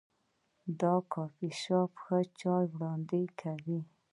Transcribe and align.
دا 0.81 0.93
کافي 1.13 1.49
شاپ 1.61 1.91
ښه 2.03 2.17
چای 2.39 2.65
وړاندې 2.71 3.21
کوي. 3.41 3.79